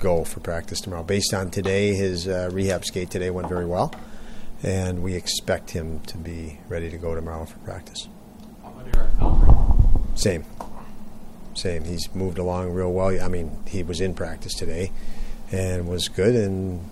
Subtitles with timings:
[0.00, 1.02] go for practice tomorrow.
[1.02, 3.94] Based on today, his uh, rehab skate today went very well,
[4.62, 8.08] and we expect him to be ready to go tomorrow for practice.
[10.14, 10.44] Same,
[11.54, 11.84] same.
[11.84, 13.22] He's moved along real well.
[13.22, 14.90] I mean, he was in practice today,
[15.52, 16.84] and was good, and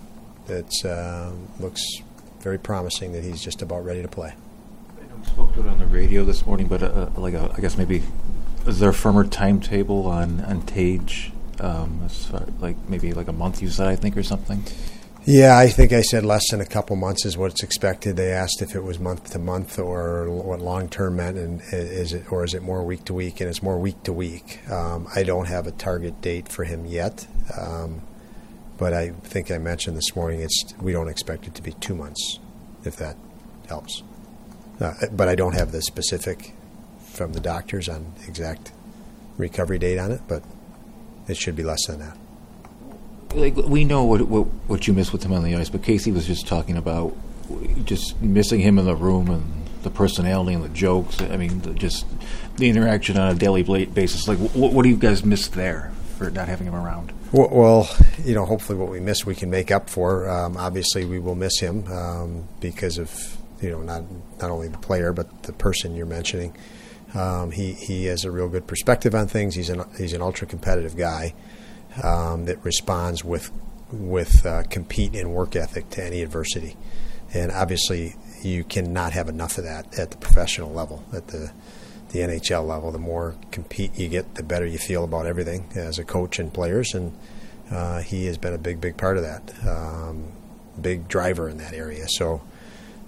[0.47, 1.83] it uh, looks
[2.39, 4.33] very promising that he's just about ready to play.
[4.97, 7.53] I know we spoke to it on the radio this morning, but uh, like a,
[7.55, 8.03] I guess maybe
[8.65, 11.31] is there a firmer timetable on on Tage?
[11.59, 14.63] Um, as far, like maybe like a month, you said, I think, or something.
[15.25, 18.15] Yeah, I think I said less than a couple months is what's expected.
[18.15, 22.13] They asked if it was month to month or what long term meant, and is
[22.13, 23.41] it or is it more week to week?
[23.41, 24.59] And it's more week to week.
[24.71, 27.27] Um, I don't have a target date for him yet,
[27.59, 28.01] um,
[28.77, 31.95] but I think I mentioned this morning it's we don't expect it to be two
[31.95, 32.39] months,
[32.85, 33.17] if that
[33.67, 34.01] helps.
[34.79, 36.53] Uh, but I don't have the specific
[37.11, 38.71] from the doctors on exact
[39.37, 40.41] recovery date on it, but
[41.29, 42.17] it should be less than that.
[43.35, 46.11] Like we know what what, what you miss with him on the ice, but Casey
[46.11, 47.15] was just talking about
[47.85, 51.21] just missing him in the room and the personality and the jokes.
[51.21, 52.05] I mean, the, just
[52.57, 54.27] the interaction on a daily basis.
[54.27, 57.13] Like, what, what do you guys miss there for not having him around?
[57.31, 60.27] Well, well, you know, hopefully what we miss we can make up for.
[60.29, 64.03] Um, obviously, we will miss him um, because of you know not
[64.39, 66.55] not only the player but the person you're mentioning.
[67.13, 69.55] Um, he he has a real good perspective on things.
[69.55, 71.33] He's an he's an ultra competitive guy
[72.03, 73.51] um, that responds with
[73.91, 76.77] with uh, compete and work ethic to any adversity,
[77.33, 81.51] and obviously you cannot have enough of that at the professional level, at the
[82.09, 82.91] the NHL level.
[82.91, 86.53] The more compete you get, the better you feel about everything as a coach and
[86.53, 87.17] players, and
[87.71, 90.31] uh, he has been a big big part of that, um,
[90.79, 92.07] big driver in that area.
[92.07, 92.41] So.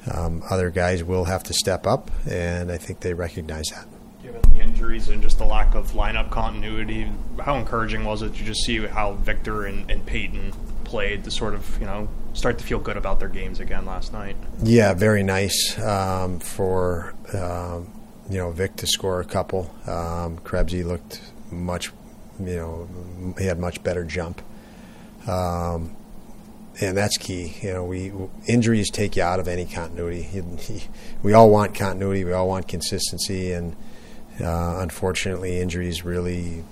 [0.09, 3.87] Um, other guys will have to step up, and I think they recognize that
[4.21, 8.43] given the injuries and just the lack of lineup continuity, how encouraging was it to
[8.43, 10.53] just see how Victor and, and Peyton
[10.83, 14.13] played to sort of, you know, start to feel good about their games again last
[14.13, 14.35] night?
[14.61, 17.91] Yeah, very nice um, for, um,
[18.29, 19.73] you know, Vic to score a couple.
[19.87, 21.91] Um, Krebsy looked much,
[22.39, 24.41] you know, he had much better jump.
[25.27, 25.95] Um,
[26.81, 27.53] and that's key.
[27.61, 28.11] You know, we
[28.47, 30.43] injuries take you out of any continuity.
[31.23, 32.25] we all want continuity.
[32.25, 33.75] We all want consistency, and
[34.41, 36.63] uh, unfortunately, injuries really,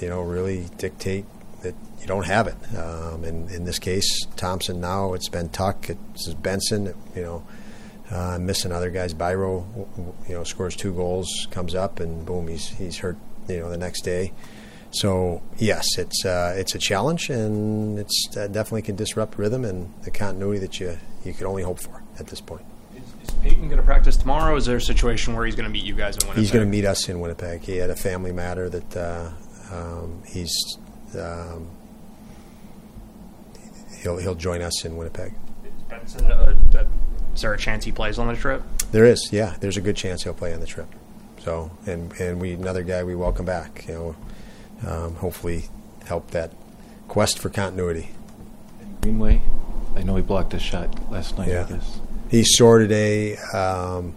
[0.00, 1.24] you know, really dictate
[1.62, 2.56] that you don't have it.
[2.76, 7.46] Um, and in this case, Thompson now it's been Tuch, it's Benson, you know,
[8.10, 9.14] uh, missing other guys.
[9.14, 9.64] Byro,
[10.28, 13.16] you know, scores two goals, comes up, and boom, he's he's hurt.
[13.48, 14.32] You know, the next day.
[14.92, 19.92] So yes, it's uh, it's a challenge, and it's uh, definitely can disrupt rhythm and
[20.02, 22.64] the continuity that you you could only hope for at this point.
[22.94, 24.54] Is, is Peyton going to practice tomorrow?
[24.56, 26.42] is there a situation where he's going to meet you guys in Winnipeg?
[26.42, 27.62] He's going to meet us in Winnipeg.
[27.62, 29.30] He had a family matter that uh,
[29.70, 30.54] um, he's
[31.18, 31.70] um,
[34.02, 35.32] he'll he'll join us in Winnipeg.
[35.88, 36.84] Benson, uh, uh,
[37.34, 38.62] is there a chance he plays on the trip?
[38.90, 39.30] There is.
[39.32, 40.88] Yeah, there's a good chance he'll play on the trip.
[41.38, 43.86] So, and and we another guy we welcome back.
[43.88, 44.16] You know,
[44.86, 45.64] um, hopefully
[46.06, 46.52] help that
[47.08, 48.10] quest for continuity.
[49.02, 49.42] Greenway,
[49.94, 51.48] I know he blocked a shot last night.
[51.48, 51.66] Yeah.
[51.66, 52.00] I guess
[52.30, 53.36] he's sore today.
[53.36, 54.14] Um,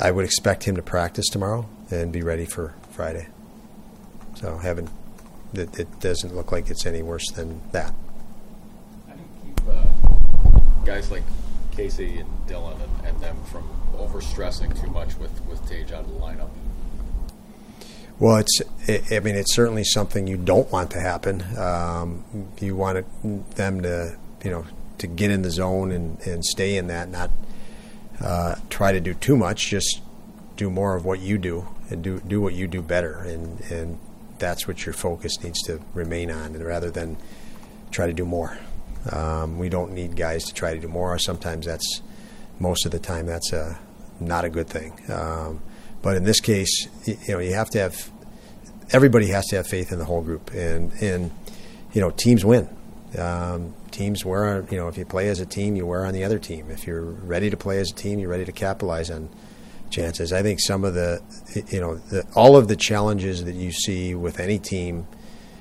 [0.00, 3.28] I would expect him to practice tomorrow and be ready for Friday.
[4.34, 4.90] So haven't
[5.54, 7.94] it, it doesn't look like it's any worse than that.
[9.06, 11.22] How do you keep uh, guys like
[11.72, 16.08] Casey and Dylan and, and them from overstressing too much with with Tage out of
[16.08, 16.50] the lineup?
[18.18, 18.62] Well, it's.
[19.10, 21.42] I mean, it's certainly something you don't want to happen.
[21.58, 22.24] Um,
[22.60, 24.64] you want it, them to, you know,
[24.98, 27.30] to get in the zone and, and stay in that, not
[28.20, 29.68] uh, try to do too much.
[29.68, 30.00] Just
[30.56, 33.98] do more of what you do and do do what you do better, and and
[34.38, 37.16] that's what your focus needs to remain on, and rather than
[37.90, 38.58] try to do more.
[39.10, 41.18] Um, we don't need guys to try to do more.
[41.18, 42.00] Sometimes that's
[42.58, 43.78] most of the time that's a
[44.20, 44.98] not a good thing.
[45.12, 45.60] Um,
[46.04, 48.10] But in this case, you know, you have to have
[48.90, 51.30] everybody has to have faith in the whole group, and and
[51.94, 52.68] you know, teams win.
[53.18, 56.22] Um, teams wear, you know, if you play as a team, you wear on the
[56.22, 56.70] other team.
[56.70, 59.30] If you're ready to play as a team, you're ready to capitalize on
[59.88, 60.30] chances.
[60.30, 61.22] I think some of the,
[61.70, 65.06] you know, the, all of the challenges that you see with any team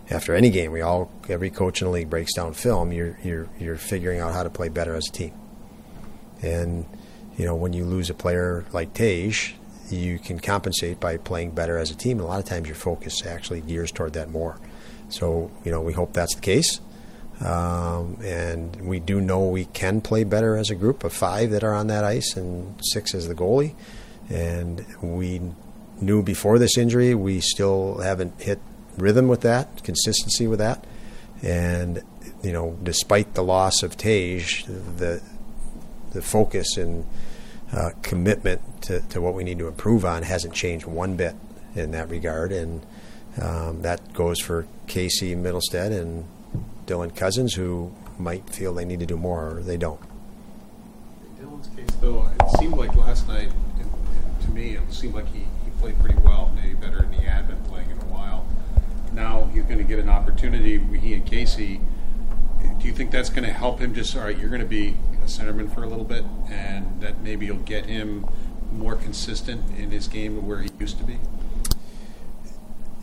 [0.09, 2.91] after any game, we all, every coach in the league breaks down film.
[2.91, 5.33] You're you're you're figuring out how to play better as a team,
[6.41, 6.85] and
[7.37, 9.55] you know, when you lose a player like Tage,
[9.93, 12.19] you can compensate by playing better as a team.
[12.19, 14.59] A lot of times, your focus actually gears toward that more.
[15.09, 16.79] So, you know, we hope that's the case.
[17.41, 21.63] Um, and we do know we can play better as a group of five that
[21.63, 23.75] are on that ice and six as the goalie.
[24.29, 25.41] And we
[25.99, 28.59] knew before this injury we still haven't hit
[28.97, 30.85] rhythm with that, consistency with that.
[31.41, 32.03] And,
[32.41, 35.21] you know, despite the loss of Tage, the,
[36.11, 37.05] the focus and
[37.75, 41.35] uh, commitment to, to what we need to improve on hasn't changed one bit
[41.75, 42.51] in that regard.
[42.51, 42.85] And
[43.41, 46.25] um, that goes for Casey Mittelstadt and
[46.85, 49.99] Dylan Cozens, who might feel they need to do more or they don't.
[51.39, 53.51] In Dylan's case, though, it seemed like last night,
[54.41, 57.47] to me, it seemed like he, he played pretty well, maybe better than he had
[57.47, 58.45] been playing in a while.
[59.13, 61.81] Now he's going to get an opportunity, he and Casey.
[62.93, 65.25] You think that's going to help him just, all right, you're going to be a
[65.25, 68.27] centerman for a little bit, and that maybe you'll get him
[68.71, 71.17] more consistent in his game where he used to be?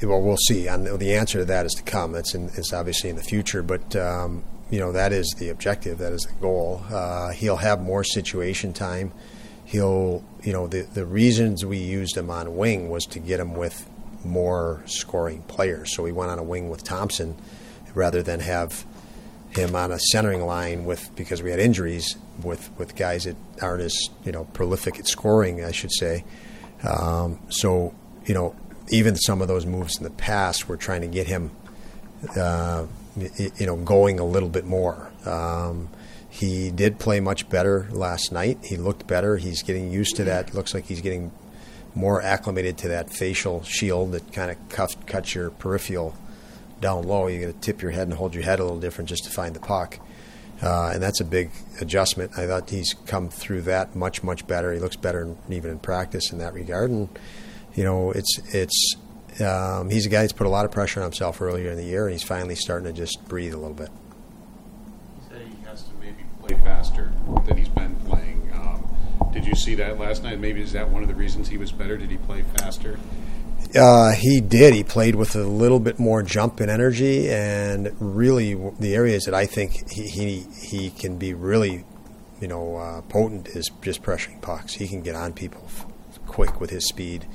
[0.01, 0.69] well, we'll see.
[0.69, 2.15] And the answer to that is to come.
[2.15, 5.99] It's, in, it's obviously in the future, but um, you know that is the objective.
[5.99, 6.85] That is the goal.
[6.89, 9.11] Uh, he'll have more situation time.
[9.65, 13.55] He'll, you know, the the reasons we used him on wing was to get him
[13.55, 13.91] with
[14.25, 15.97] more scoring players.
[15.97, 17.37] So we went on a wing with Thompson
[17.93, 18.87] rather than have
[19.51, 23.83] him on a centering line with because we had injuries with with guys that aren't
[23.83, 26.25] as you know prolific at scoring, I should say.
[26.83, 27.95] Um, so
[28.27, 28.55] you know
[28.91, 31.51] even some of those moves in the past, we're trying to get him,
[32.37, 32.87] uh,
[33.17, 35.11] you know, going a little bit more.
[35.25, 35.89] Um,
[36.29, 38.59] he did play much better last night.
[38.65, 39.37] He looked better.
[39.37, 40.55] He's getting used to that.
[40.55, 41.33] Looks like he's getting
[41.95, 46.15] more acclimated to that facial shield that kind of cuff, cuts your peripheral
[46.81, 47.27] down low.
[47.27, 49.31] You got to tip your head and hold your head a little different just to
[49.31, 49.99] find the puck.
[50.63, 51.51] Uh, and that's a big
[51.81, 52.33] adjustment.
[52.37, 54.73] I thought he's come through that much, much better.
[54.73, 56.91] He looks better even in practice in that regard.
[56.91, 57.09] And
[57.75, 58.97] you know, it's it's
[59.41, 61.85] um, he's a guy that's put a lot of pressure on himself earlier in the
[61.85, 63.89] year, and he's finally starting to just breathe a little bit.
[65.17, 67.13] He said he has to maybe play faster
[67.47, 68.51] than he's been playing.
[68.53, 70.41] Um, did you see that last night?
[70.41, 71.97] Maybe is that one of the reasons he was better?
[71.97, 72.99] Did he play faster?
[73.75, 74.75] Uh, he did.
[74.75, 79.35] He played with a little bit more jump and energy, and really the areas that
[79.35, 81.85] I think he he, he can be really,
[82.41, 84.75] you know, uh, potent is just pressuring pucks.
[84.75, 85.69] He can get on people
[86.27, 87.27] quick with his speed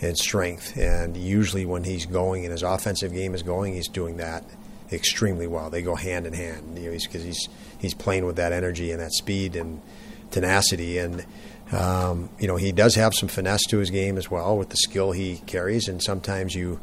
[0.00, 0.76] and strength.
[0.76, 4.44] And usually, when he's going and his offensive game is going, he's doing that
[4.90, 5.70] extremely well.
[5.70, 8.92] They go hand in hand because you know, he's, he's he's playing with that energy
[8.92, 9.82] and that speed and
[10.30, 10.98] tenacity.
[10.98, 11.24] And
[11.72, 14.76] um, you know, he does have some finesse to his game as well with the
[14.76, 15.88] skill he carries.
[15.88, 16.80] And sometimes you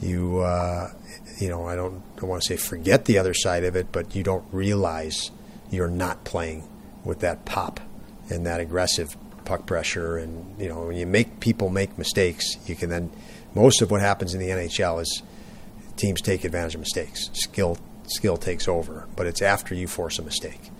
[0.00, 0.88] you uh,
[1.38, 4.14] you know, I don't, I want to say forget the other side of it, but
[4.14, 5.30] you don't realize
[5.70, 6.68] you're not playing
[7.04, 7.80] with that pop
[8.28, 12.74] and that aggressive puck pressure, and you know when you make people make mistakes, you
[12.74, 13.10] can then
[13.54, 15.22] most of what happens in the NHL is
[15.96, 17.30] teams take advantage of mistakes.
[17.32, 20.70] Skill skill takes over, but it's after you force a mistake.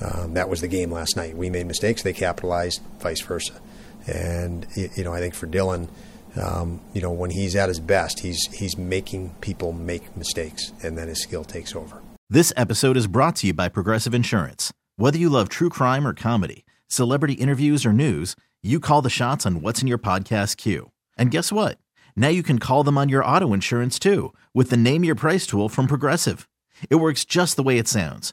[0.00, 1.36] Um, that was the game last night.
[1.36, 3.60] We made mistakes, they capitalized, vice versa.
[4.06, 5.88] And you know, I think for Dylan,
[6.36, 10.98] um, you know, when he's at his best, he's he's making people make mistakes, and
[10.98, 12.02] then his skill takes over.
[12.28, 14.72] This episode is brought to you by Progressive Insurance.
[14.96, 19.44] Whether you love true crime or comedy celebrity interviews or news, you call the shots
[19.46, 20.90] on what's in your podcast queue.
[21.18, 21.78] And guess what?
[22.16, 25.46] Now you can call them on your auto insurance too with the Name Your Price
[25.46, 26.48] tool from Progressive.
[26.90, 28.32] It works just the way it sounds.